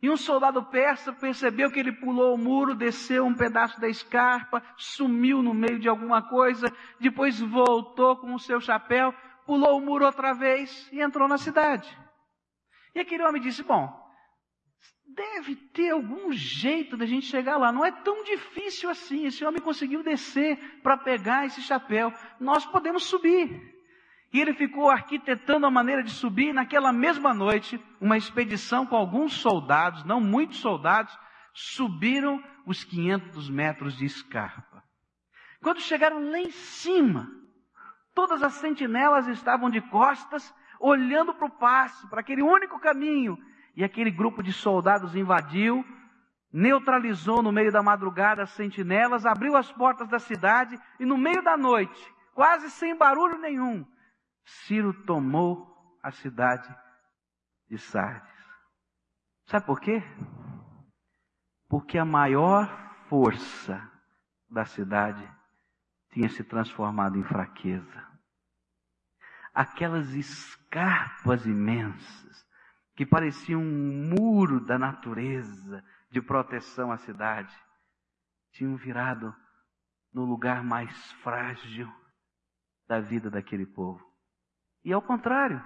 [0.02, 4.62] E um soldado persa percebeu que ele pulou o muro, desceu um pedaço da escarpa,
[4.76, 6.68] sumiu no meio de alguma coisa,
[7.00, 9.16] depois voltou com o seu chapéu,
[9.46, 11.90] pulou o muro outra vez e entrou na cidade.
[12.94, 14.05] E aquele homem disse: Bom,
[15.16, 17.72] deve ter algum jeito da gente chegar lá.
[17.72, 19.26] Não é tão difícil assim.
[19.26, 22.12] Esse homem conseguiu descer para pegar esse chapéu.
[22.40, 23.74] Nós podemos subir.
[24.34, 26.54] E ele ficou arquitetando a maneira de subir.
[26.54, 31.18] Naquela mesma noite, uma expedição com alguns soldados, não muitos soldados,
[31.54, 34.84] subiram os 500 metros de escarpa.
[35.62, 37.32] Quando chegaram lá em cima,
[38.14, 43.38] todas as sentinelas estavam de costas, olhando para o passo, para aquele único caminho.
[43.76, 45.86] E aquele grupo de soldados invadiu,
[46.52, 51.44] neutralizou no meio da madrugada as sentinelas, abriu as portas da cidade e no meio
[51.44, 53.86] da noite, quase sem barulho nenhum,
[54.46, 56.74] Ciro tomou a cidade
[57.68, 58.32] de Sardes.
[59.46, 60.04] Sabe por quê?
[61.68, 62.70] Porque a maior
[63.10, 63.92] força
[64.50, 65.28] da cidade
[66.12, 68.08] tinha se transformado em fraqueza.
[69.54, 72.45] Aquelas escarpas imensas
[72.96, 77.56] que pareciam um muro da natureza de proteção à cidade
[78.52, 79.36] tinham virado
[80.14, 81.92] no lugar mais frágil
[82.88, 84.02] da vida daquele povo.
[84.84, 85.62] E ao contrário,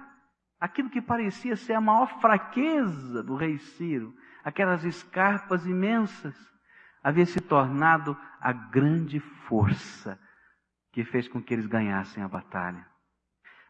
[0.58, 4.12] aquilo que parecia ser a maior fraqueza do rei Ciro,
[4.42, 6.34] aquelas escarpas imensas,
[7.02, 10.18] havia se tornado a grande força
[10.92, 12.84] que fez com que eles ganhassem a batalha.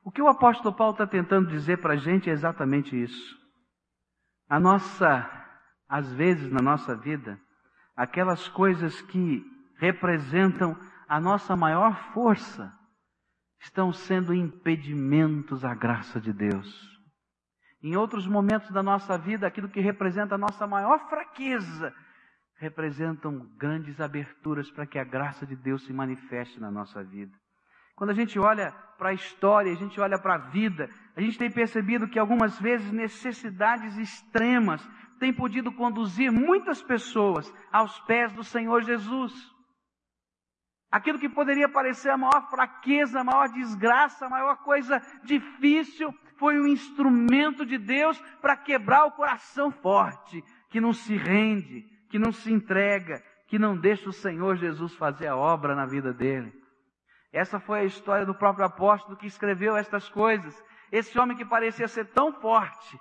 [0.02, 3.39] O que o apóstolo Paulo está tentando dizer para a gente é exatamente isso.
[4.50, 5.30] A nossa,
[5.88, 7.40] às vezes na nossa vida,
[7.96, 9.44] aquelas coisas que
[9.76, 10.76] representam
[11.08, 12.76] a nossa maior força,
[13.60, 16.90] estão sendo impedimentos à graça de Deus.
[17.80, 21.94] Em outros momentos da nossa vida, aquilo que representa a nossa maior fraqueza,
[22.56, 27.38] representam grandes aberturas para que a graça de Deus se manifeste na nossa vida.
[28.00, 31.36] Quando a gente olha para a história, a gente olha para a vida, a gente
[31.36, 34.82] tem percebido que algumas vezes necessidades extremas
[35.18, 39.34] têm podido conduzir muitas pessoas aos pés do Senhor Jesus.
[40.90, 46.58] Aquilo que poderia parecer a maior fraqueza, a maior desgraça, a maior coisa difícil, foi
[46.58, 52.32] um instrumento de Deus para quebrar o coração forte, que não se rende, que não
[52.32, 56.59] se entrega, que não deixa o Senhor Jesus fazer a obra na vida dele.
[57.32, 60.60] Essa foi a história do próprio apóstolo que escreveu estas coisas.
[60.90, 62.98] Esse homem que parecia ser tão forte,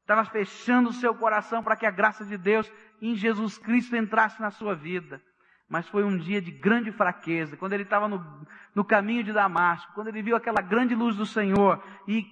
[0.00, 4.40] estava fechando o seu coração para que a graça de Deus em Jesus Cristo entrasse
[4.40, 5.22] na sua vida.
[5.70, 8.18] mas foi um dia de grande fraqueza, quando ele estava no,
[8.74, 12.24] no caminho de Damasco, quando ele viu aquela grande luz do Senhor e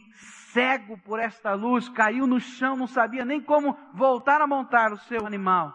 [0.55, 4.97] cego por esta luz, caiu no chão, não sabia nem como voltar a montar o
[4.97, 5.71] seu animal.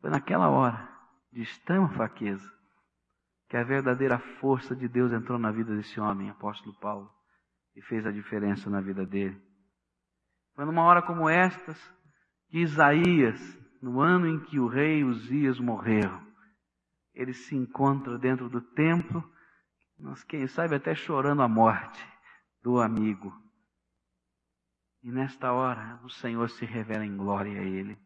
[0.00, 0.88] Foi naquela hora
[1.30, 2.50] de extrema fraqueza
[3.52, 7.12] que a verdadeira força de Deus entrou na vida desse homem, apóstolo Paulo,
[7.76, 9.38] e fez a diferença na vida dele.
[10.54, 11.78] Foi numa hora como estas
[12.48, 13.38] que Isaías,
[13.82, 16.18] no ano em que o rei Uzias morreu,
[17.12, 19.22] ele se encontra dentro do templo,
[19.98, 22.02] nós, quem sabe até chorando a morte
[22.62, 23.38] do amigo.
[25.02, 27.98] E nesta hora o Senhor se revela em glória a ele.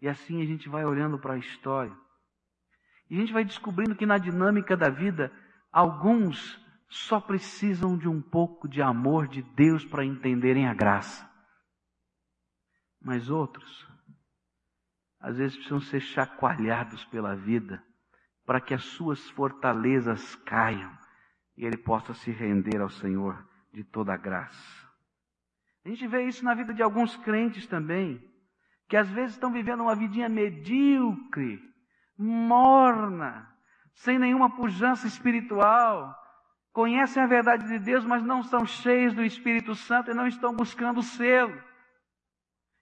[0.00, 1.94] E assim a gente vai olhando para a história.
[3.10, 5.32] E a gente vai descobrindo que na dinâmica da vida,
[5.72, 11.28] alguns só precisam de um pouco de amor de Deus para entenderem a graça.
[13.00, 13.86] Mas outros,
[15.20, 17.82] às vezes precisam ser chacoalhados pela vida
[18.44, 20.96] para que as suas fortalezas caiam
[21.56, 24.88] e ele possa se render ao Senhor de toda a graça.
[25.84, 28.22] A gente vê isso na vida de alguns crentes também,
[28.88, 31.62] que às vezes estão vivendo uma vidinha medíocre,
[32.18, 33.48] morna,
[33.94, 36.14] sem nenhuma pujança espiritual,
[36.72, 40.54] conhecem a verdade de Deus, mas não são cheios do Espírito Santo e não estão
[40.54, 41.60] buscando o selo.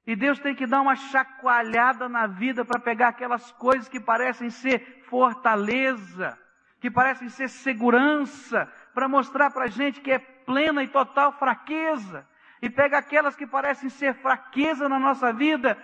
[0.07, 4.51] E Deus tem que dar uma chacoalhada na vida para pegar aquelas coisas que parecem
[4.51, 6.39] ser fortaleza,
[6.81, 12.27] que parecem ser segurança, para mostrar para a gente que é plena e total fraqueza.
[12.63, 15.77] E pega aquelas que parecem ser fraqueza na nossa vida,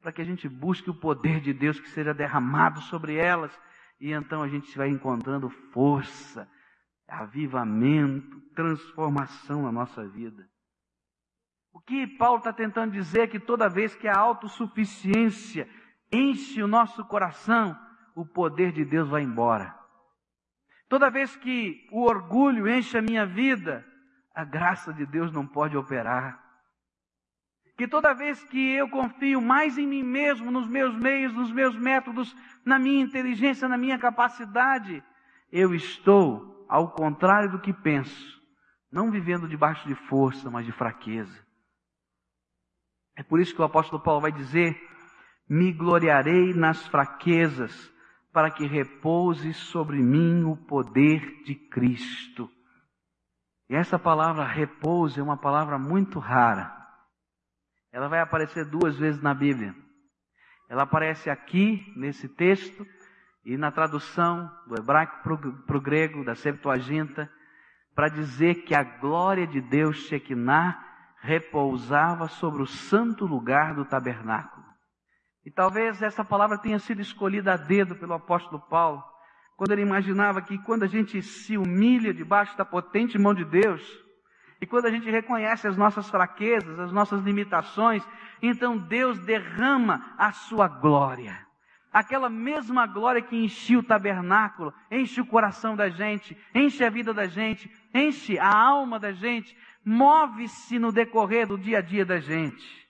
[0.00, 3.52] para que a gente busque o poder de Deus que seja derramado sobre elas.
[4.00, 6.48] E então a gente vai encontrando força,
[7.06, 10.48] avivamento, transformação na nossa vida.
[11.72, 15.68] O que Paulo está tentando dizer é que toda vez que a autossuficiência
[16.12, 17.78] enche o nosso coração,
[18.14, 19.76] o poder de Deus vai embora.
[20.88, 23.86] Toda vez que o orgulho enche a minha vida,
[24.34, 26.47] a graça de Deus não pode operar.
[27.78, 31.78] Que toda vez que eu confio mais em mim mesmo, nos meus meios, nos meus
[31.78, 35.00] métodos, na minha inteligência, na minha capacidade,
[35.52, 38.42] eu estou, ao contrário do que penso,
[38.90, 41.46] não vivendo debaixo de força, mas de fraqueza.
[43.16, 44.76] É por isso que o apóstolo Paulo vai dizer:
[45.48, 47.94] Me gloriarei nas fraquezas,
[48.32, 52.50] para que repouse sobre mim o poder de Cristo.
[53.70, 56.77] E essa palavra repouso é uma palavra muito rara.
[57.98, 59.74] Ela vai aparecer duas vezes na Bíblia.
[60.70, 62.86] Ela aparece aqui, nesse texto,
[63.44, 65.16] e na tradução do hebraico
[65.66, 67.28] para o grego, da Septuaginta,
[67.96, 70.78] para dizer que a glória de Deus, Shekinah,
[71.20, 74.64] repousava sobre o santo lugar do tabernáculo.
[75.44, 79.02] E talvez essa palavra tenha sido escolhida a dedo pelo apóstolo Paulo,
[79.56, 83.82] quando ele imaginava que quando a gente se humilha debaixo da potente mão de Deus,
[84.60, 88.06] e quando a gente reconhece as nossas fraquezas, as nossas limitações,
[88.42, 91.46] então Deus derrama a sua glória.
[91.92, 97.14] Aquela mesma glória que enchia o tabernáculo, enche o coração da gente, enche a vida
[97.14, 102.18] da gente, enche a alma da gente, move-se no decorrer do dia a dia da
[102.18, 102.86] gente.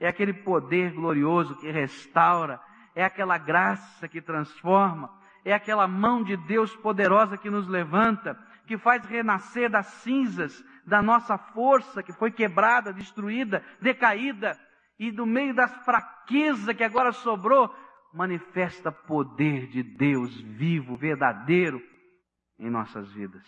[0.00, 2.58] É aquele poder glorioso que restaura,
[2.94, 5.10] é aquela graça que transforma,
[5.44, 11.02] é aquela mão de Deus poderosa que nos levanta, que faz renascer das cinzas da
[11.02, 14.58] nossa força que foi quebrada, destruída, decaída,
[14.98, 17.74] e do meio das fraquezas que agora sobrou,
[18.12, 21.80] manifesta poder de Deus vivo, verdadeiro
[22.58, 23.46] em nossas vidas.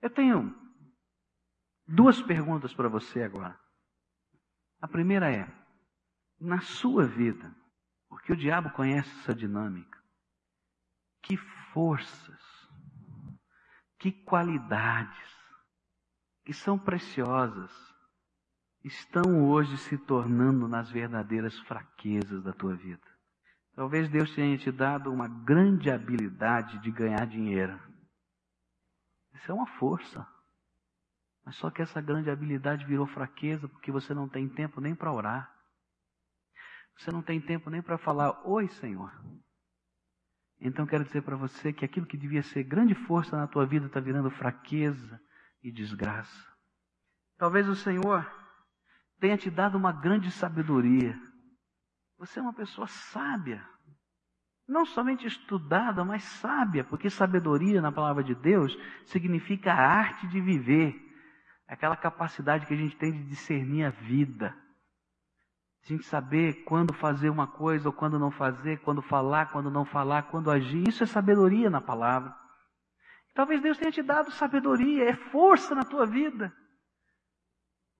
[0.00, 0.54] Eu tenho
[1.86, 3.58] Duas perguntas para você agora.
[4.80, 5.46] A primeira é:
[6.40, 7.54] na sua vida,
[8.08, 10.02] porque o diabo conhece essa dinâmica,
[11.22, 11.36] que
[11.72, 12.68] forças,
[14.00, 15.35] que qualidades,
[16.46, 17.72] que são preciosas,
[18.84, 23.02] estão hoje se tornando nas verdadeiras fraquezas da tua vida?
[23.74, 27.76] Talvez Deus tenha te dado uma grande habilidade de ganhar dinheiro.
[29.34, 30.24] Isso é uma força.
[31.44, 35.12] Mas só que essa grande habilidade virou fraqueza porque você não tem tempo nem para
[35.12, 35.52] orar.
[36.96, 39.12] Você não tem tempo nem para falar: Oi, Senhor.
[40.60, 43.86] Então quero dizer para você que aquilo que devia ser grande força na tua vida
[43.86, 45.20] está virando fraqueza
[45.66, 46.46] e desgraça.
[47.36, 48.24] Talvez o Senhor
[49.18, 51.18] tenha te dado uma grande sabedoria.
[52.18, 53.68] Você é uma pessoa sábia.
[54.68, 60.40] Não somente estudada, mas sábia, porque sabedoria na palavra de Deus significa a arte de
[60.40, 60.94] viver
[61.66, 64.56] aquela capacidade que a gente tem de discernir a vida,
[65.82, 69.84] A gente saber quando fazer uma coisa ou quando não fazer, quando falar, quando não
[69.84, 70.88] falar, quando agir.
[70.88, 72.45] Isso é sabedoria na palavra.
[73.36, 76.50] Talvez Deus tenha te dado sabedoria, é força na tua vida.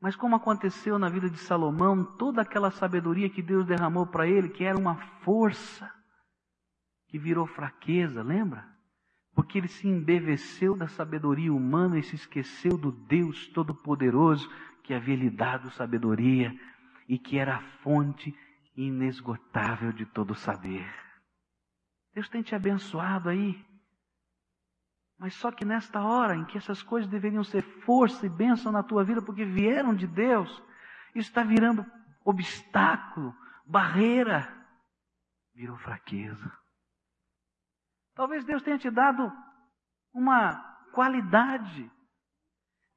[0.01, 4.49] Mas como aconteceu na vida de Salomão, toda aquela sabedoria que Deus derramou para ele,
[4.49, 5.93] que era uma força,
[7.09, 8.66] que virou fraqueza, lembra?
[9.34, 14.51] Porque ele se embeveceu da sabedoria humana e se esqueceu do Deus Todo-Poderoso
[14.84, 16.51] que havia lhe dado sabedoria
[17.07, 18.34] e que era a fonte
[18.74, 20.91] inesgotável de todo saber.
[22.14, 23.62] Deus tem te abençoado aí.
[25.19, 28.83] Mas só que nesta hora em que essas coisas deveriam ser força e bênção na
[28.83, 30.51] tua vida, porque vieram de Deus,
[31.14, 31.85] isso está virando
[32.25, 34.47] obstáculo, barreira,
[35.55, 36.53] virou fraqueza.
[38.14, 39.33] Talvez Deus tenha te dado
[40.12, 40.55] uma
[40.93, 41.91] qualidade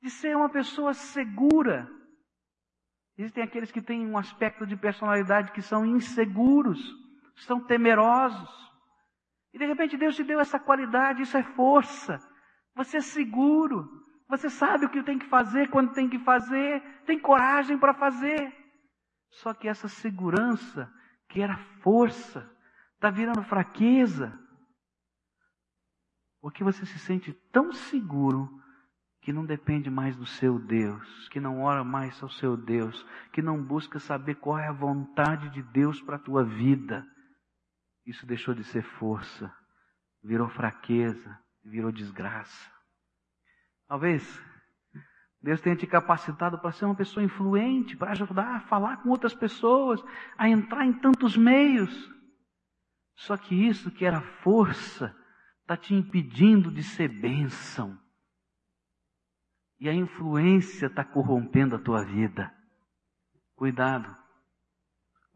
[0.01, 1.89] de ser uma pessoa segura,
[3.19, 6.79] Existem aqueles que têm um aspecto de personalidade que são inseguros,
[7.35, 8.49] são temerosos.
[9.53, 12.19] E de repente Deus te deu essa qualidade, isso é força.
[12.75, 13.89] Você é seguro,
[14.27, 18.55] você sabe o que tem que fazer, quando tem que fazer, tem coragem para fazer.
[19.31, 20.91] Só que essa segurança,
[21.27, 22.49] que era força,
[22.95, 24.37] está virando fraqueza.
[26.41, 28.49] Porque você se sente tão seguro
[29.21, 33.41] que não depende mais do seu Deus, que não ora mais ao seu Deus, que
[33.41, 37.05] não busca saber qual é a vontade de Deus para a tua vida.
[38.05, 39.53] Isso deixou de ser força,
[40.23, 42.71] virou fraqueza, virou desgraça.
[43.87, 44.41] Talvez
[45.41, 49.33] Deus tenha te capacitado para ser uma pessoa influente, para ajudar a falar com outras
[49.33, 50.03] pessoas,
[50.37, 52.11] a entrar em tantos meios.
[53.15, 55.15] Só que isso que era força
[55.61, 57.97] está te impedindo de ser bênção
[59.79, 62.53] e a influência está corrompendo a tua vida.
[63.55, 64.13] Cuidado,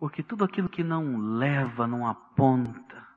[0.03, 3.07] porque tudo aquilo que não leva, não aponta,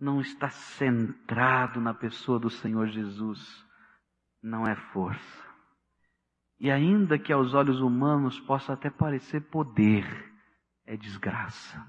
[0.00, 3.62] não está centrado na pessoa do Senhor Jesus,
[4.42, 5.46] não é força.
[6.58, 10.32] E ainda que aos olhos humanos possa até parecer poder,
[10.86, 11.86] é desgraça.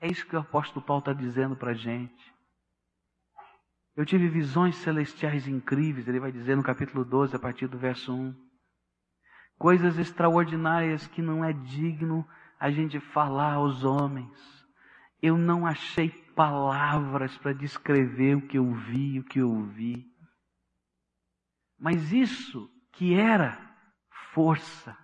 [0.00, 2.34] É isso que o apóstolo Paulo está dizendo para a gente.
[3.94, 8.12] Eu tive visões celestiais incríveis, ele vai dizer no capítulo 12, a partir do verso
[8.12, 8.34] 1.
[9.56, 12.26] Coisas extraordinárias que não é digno
[12.58, 14.66] a gente falar aos homens.
[15.20, 20.06] Eu não achei palavras para descrever o que eu vi, o que eu vi.
[21.78, 23.58] Mas isso que era
[24.32, 24.96] força,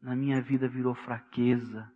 [0.00, 1.90] na minha vida virou fraqueza,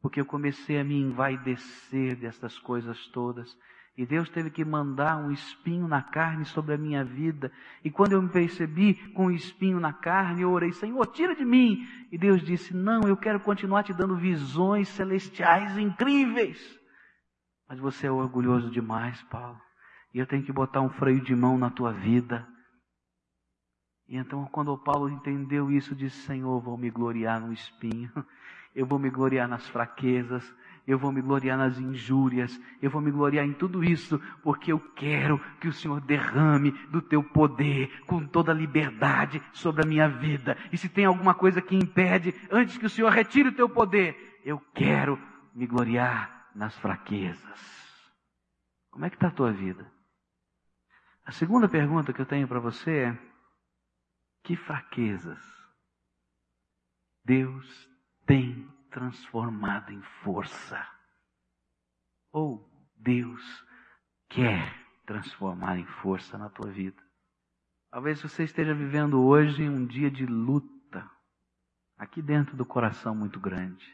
[0.00, 3.56] porque eu comecei a me envaidecer dessas coisas todas
[3.96, 7.52] e Deus teve que mandar um espinho na carne sobre a minha vida.
[7.84, 11.36] E quando eu me percebi com o um espinho na carne, eu orei, Senhor, tira
[11.36, 11.86] de mim.
[12.10, 16.58] E Deus disse, não, eu quero continuar te dando visões celestiais incríveis.
[17.68, 19.60] Mas você é orgulhoso demais, Paulo.
[20.14, 22.46] E eu tenho que botar um freio de mão na tua vida.
[24.08, 28.10] E então, quando o Paulo entendeu isso, disse: Senhor, vou me gloriar no espinho,
[28.74, 30.44] eu vou me gloriar nas fraquezas,
[30.86, 34.80] eu vou me gloriar nas injúrias, eu vou me gloriar em tudo isso, porque eu
[34.80, 40.56] quero que o Senhor derrame do teu poder com toda liberdade sobre a minha vida.
[40.72, 44.40] E se tem alguma coisa que impede, antes que o Senhor retire o teu poder,
[44.44, 45.18] eu quero
[45.54, 47.82] me gloriar nas fraquezas.
[48.90, 49.90] Como é que está a tua vida?
[51.24, 53.18] A segunda pergunta que eu tenho para você é:
[54.42, 55.40] que fraquezas
[57.24, 57.88] Deus
[58.26, 60.86] tem transformado em força.
[62.30, 63.42] Ou Deus
[64.28, 64.74] quer
[65.04, 67.02] transformar em força na tua vida.
[67.90, 71.10] Talvez você esteja vivendo hoje um dia de luta,
[71.98, 73.86] aqui dentro do coração muito grande,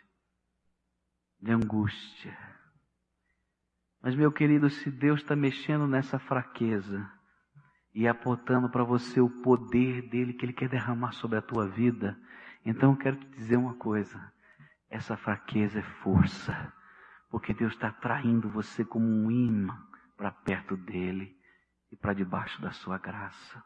[1.40, 2.36] de angústia.
[4.00, 7.10] Mas, meu querido, se Deus está mexendo nessa fraqueza
[7.92, 12.16] e apontando para você o poder dele que ele quer derramar sobre a tua vida,
[12.64, 14.32] então eu quero te dizer uma coisa:
[14.90, 16.72] essa fraqueza é força,
[17.30, 19.76] porque Deus está traindo você como um imã
[20.16, 21.36] para perto dele
[21.92, 23.62] e para debaixo da sua graça.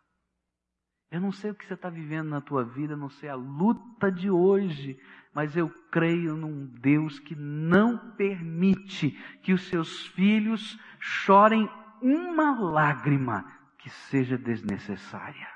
[1.10, 4.10] Eu não sei o que você está vivendo na tua vida, não sei a luta
[4.10, 4.98] de hoje,
[5.34, 9.10] mas eu creio num Deus que não permite
[9.42, 11.68] que os seus filhos chorem
[12.00, 13.44] uma lágrima
[13.78, 15.48] que seja desnecessária.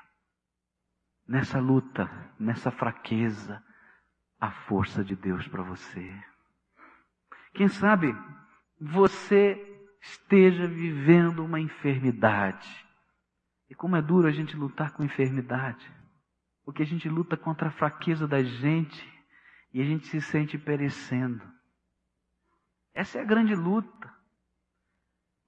[1.27, 2.07] Nessa luta,
[2.39, 3.61] nessa fraqueza,
[4.39, 6.13] a força de Deus para você.
[7.53, 8.15] Quem sabe
[8.79, 9.63] você
[10.01, 12.85] esteja vivendo uma enfermidade.
[13.69, 15.91] E como é duro a gente lutar com enfermidade.
[16.63, 19.17] Porque a gente luta contra a fraqueza da gente.
[19.73, 21.43] e a gente se sente perecendo.
[22.93, 24.11] Essa é a grande luta.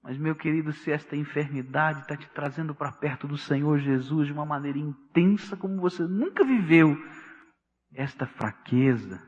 [0.02, 4.32] Mas, meu querido, se esta enfermidade está te trazendo para perto do Senhor Jesus de
[4.32, 6.96] uma maneira intensa como você nunca viveu,
[7.94, 9.20] esta fraqueza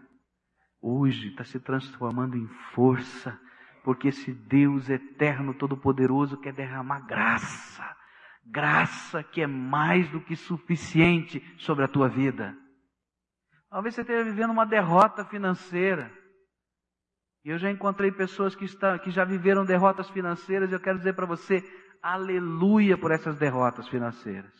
[0.81, 3.39] hoje está se transformando em força,
[3.85, 7.97] porque esse Deus eterno, todo-poderoso, quer derramar graça,
[8.45, 12.57] graça que é mais do que suficiente sobre a tua vida.
[13.71, 16.13] Talvez você esteja vivendo uma derrota financeira.
[17.45, 21.15] Eu já encontrei pessoas que, está, que já viveram derrotas financeiras, e eu quero dizer
[21.15, 21.63] para você,
[22.03, 24.53] aleluia por essas derrotas financeiras.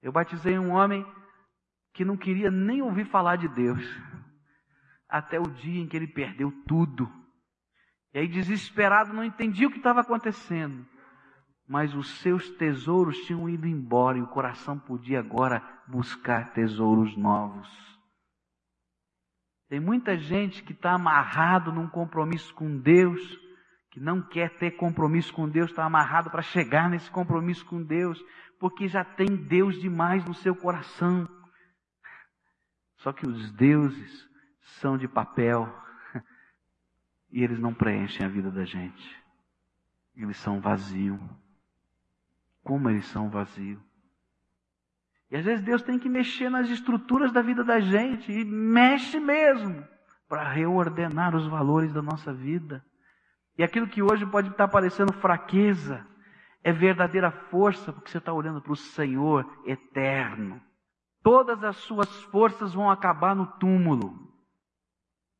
[0.00, 1.04] Eu batizei um homem
[1.98, 3.82] que não queria nem ouvir falar de Deus,
[5.08, 7.10] até o dia em que ele perdeu tudo.
[8.14, 10.86] E aí, desesperado, não entendia o que estava acontecendo.
[11.66, 17.68] Mas os seus tesouros tinham ido embora e o coração podia agora buscar tesouros novos.
[19.68, 23.20] Tem muita gente que está amarrado num compromisso com Deus,
[23.90, 28.24] que não quer ter compromisso com Deus, está amarrado para chegar nesse compromisso com Deus,
[28.60, 31.28] porque já tem Deus demais no seu coração.
[32.98, 34.28] Só que os deuses
[34.80, 35.72] são de papel
[37.30, 39.16] e eles não preenchem a vida da gente.
[40.16, 41.20] Eles são vazios.
[42.62, 43.80] Como eles são vazios.
[45.30, 49.20] E às vezes Deus tem que mexer nas estruturas da vida da gente, e mexe
[49.20, 49.86] mesmo,
[50.26, 52.84] para reordenar os valores da nossa vida.
[53.56, 56.06] E aquilo que hoje pode estar parecendo fraqueza,
[56.64, 60.60] é verdadeira força, porque você está olhando para o Senhor eterno.
[61.22, 64.28] Todas as suas forças vão acabar no túmulo.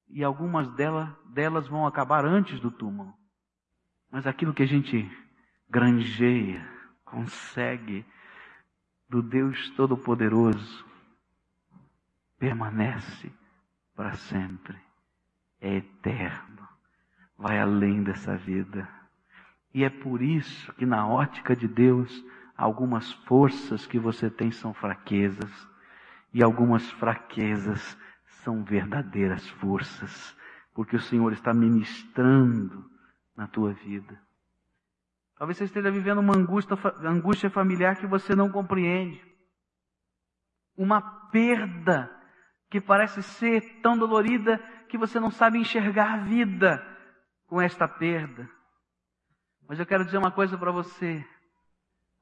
[0.09, 3.15] E algumas delas, delas vão acabar antes do túmulo.
[4.11, 5.11] Mas aquilo que a gente
[5.69, 6.67] granjeia,
[7.05, 8.05] consegue
[9.09, 10.85] do Deus Todo-Poderoso
[12.39, 13.33] permanece
[13.95, 14.79] para sempre,
[15.61, 16.69] é eterno,
[17.37, 18.89] vai além dessa vida.
[19.75, 22.25] E é por isso que, na ótica de Deus,
[22.59, 25.69] algumas forças que você tem são fraquezas,
[26.35, 27.97] e algumas fraquezas
[28.43, 30.37] são verdadeiras forças,
[30.75, 32.85] porque o Senhor está ministrando
[33.37, 34.21] na tua vida.
[35.37, 39.23] Talvez você esteja vivendo uma angústia, angústia familiar que você não compreende.
[40.77, 41.01] Uma
[41.31, 42.11] perda
[42.69, 46.85] que parece ser tão dolorida que você não sabe enxergar a vida
[47.47, 48.51] com esta perda.
[49.69, 51.25] Mas eu quero dizer uma coisa para você.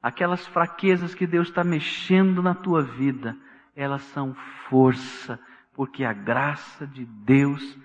[0.02, 3.36] Aquelas fraquezas que Deus está mexendo na tua vida,
[3.74, 4.34] elas são
[4.68, 5.38] força,
[5.72, 7.78] porque a graça de Deus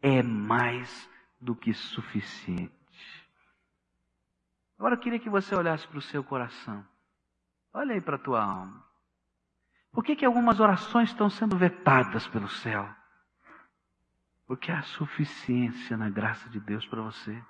[0.00, 1.08] é mais
[1.40, 2.72] do que suficiente.
[4.78, 6.84] Agora eu queria que você olhasse para o seu coração.
[7.72, 8.84] Olha aí para a tua alma.
[9.92, 12.88] Por que, que algumas orações estão sendo vetadas pelo céu?
[14.46, 17.42] Porque há suficiência na graça de Deus para você.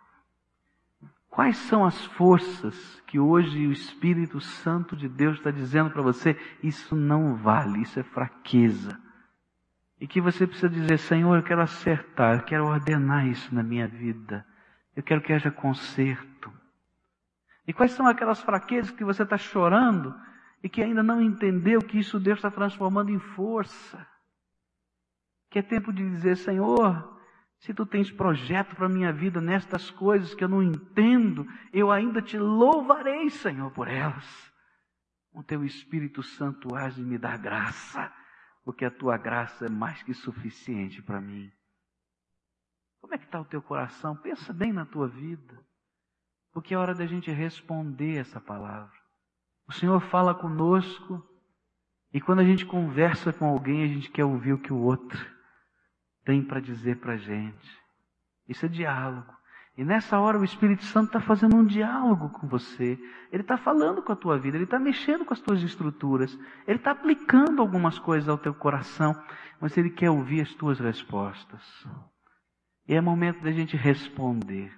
[1.32, 6.38] Quais são as forças que hoje o Espírito Santo de Deus está dizendo para você?
[6.62, 9.00] Isso não vale, isso é fraqueza.
[9.98, 13.88] E que você precisa dizer, Senhor, eu quero acertar, eu quero ordenar isso na minha
[13.88, 14.46] vida.
[14.94, 16.52] Eu quero que haja conserto.
[17.66, 20.14] E quais são aquelas fraquezas que você está chorando
[20.62, 24.06] e que ainda não entendeu que isso Deus está transformando em força?
[25.48, 27.11] Que é tempo de dizer, Senhor,
[27.62, 31.92] se tu tens projeto para a minha vida nestas coisas que eu não entendo, eu
[31.92, 34.52] ainda te louvarei, Senhor, por elas.
[35.32, 38.12] O teu Espírito Santo age de me dar graça,
[38.64, 41.52] porque a tua graça é mais que suficiente para mim.
[43.00, 44.16] Como é que está o teu coração?
[44.16, 45.56] Pensa bem na tua vida.
[46.52, 48.92] Porque é hora da gente responder essa palavra.
[49.68, 51.24] O Senhor fala conosco
[52.12, 55.41] e quando a gente conversa com alguém, a gente quer ouvir o que o outro
[56.24, 57.82] tem para dizer para a gente.
[58.48, 59.32] Isso é diálogo.
[59.76, 62.98] E nessa hora o Espírito Santo está fazendo um diálogo com você.
[63.30, 66.78] Ele está falando com a tua vida, ele está mexendo com as tuas estruturas, ele
[66.78, 69.14] está aplicando algumas coisas ao teu coração,
[69.60, 71.62] mas ele quer ouvir as tuas respostas.
[72.86, 74.76] E é momento da gente responder.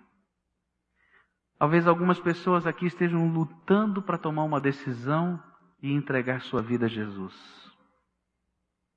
[1.58, 5.42] Talvez algumas pessoas aqui estejam lutando para tomar uma decisão
[5.82, 7.34] e entregar sua vida a Jesus.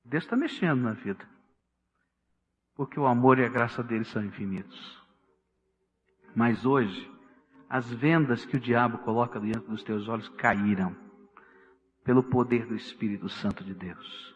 [0.04, 1.26] Deus está mexendo na vida.
[2.78, 5.02] Porque o amor e a graça dele são infinitos.
[6.32, 7.10] Mas hoje,
[7.68, 10.94] as vendas que o diabo coloca diante dos teus olhos caíram
[12.04, 14.32] pelo poder do Espírito Santo de Deus.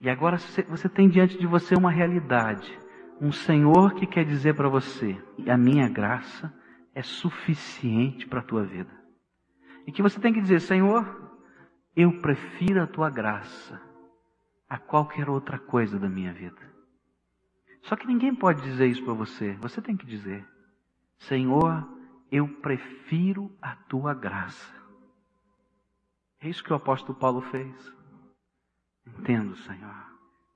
[0.00, 2.76] E agora você tem diante de você uma realidade,
[3.20, 5.16] um Senhor que quer dizer para você:
[5.48, 6.52] a minha graça
[6.92, 8.90] é suficiente para a tua vida.
[9.86, 11.06] E que você tem que dizer, Senhor,
[11.94, 13.80] eu prefiro a tua graça
[14.68, 16.75] a qualquer outra coisa da minha vida.
[17.86, 19.52] Só que ninguém pode dizer isso para você.
[19.54, 20.46] Você tem que dizer:
[21.18, 21.86] Senhor,
[22.30, 24.74] eu prefiro a tua graça.
[26.40, 27.94] É isso que o apóstolo Paulo fez.
[29.06, 30.06] Entendo, Senhor,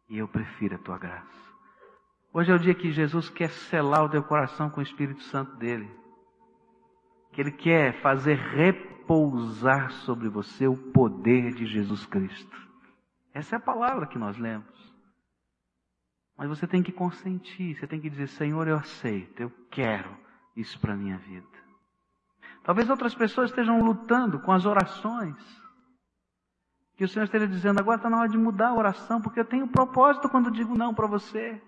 [0.08, 1.50] e eu prefiro a tua graça.
[2.32, 5.56] Hoje é o dia que Jesus quer selar o teu coração com o Espírito Santo
[5.56, 5.88] dele.
[7.32, 12.68] Que ele quer fazer repousar sobre você o poder de Jesus Cristo.
[13.32, 14.79] Essa é a palavra que nós lemos.
[16.40, 20.16] Mas você tem que consentir, você tem que dizer: Senhor, eu aceito, eu quero
[20.56, 21.46] isso para a minha vida.
[22.64, 25.36] Talvez outras pessoas estejam lutando com as orações.
[26.96, 29.44] Que o Senhor esteja dizendo: agora está na hora de mudar a oração, porque eu
[29.44, 31.60] tenho propósito quando digo não para você.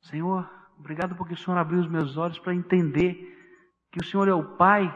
[0.00, 3.36] Senhor, obrigado porque o Senhor abriu os meus olhos para entender
[3.92, 4.90] que o Senhor é o Pai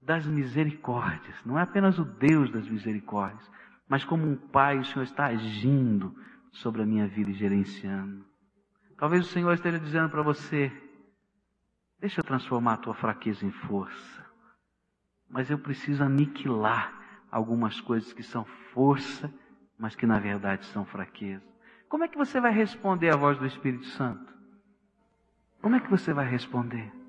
[0.00, 3.46] das misericórdias, não é apenas o Deus das misericórdias,
[3.86, 6.16] mas como um Pai, o Senhor está agindo
[6.52, 8.24] sobre a minha vida e gerenciando.
[8.96, 10.72] Talvez o Senhor esteja dizendo para você:
[11.98, 14.26] deixa eu transformar a tua fraqueza em força,
[15.28, 16.92] mas eu preciso aniquilar
[17.30, 19.32] algumas coisas que são força,
[19.78, 21.44] mas que na verdade são fraqueza.
[21.88, 24.32] Como é que você vai responder à voz do Espírito Santo?
[25.60, 26.99] Como é que você vai responder?